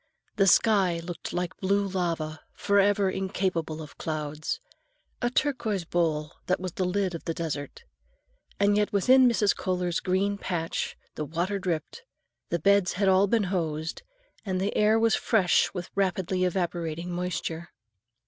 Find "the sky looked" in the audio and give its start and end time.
0.37-1.31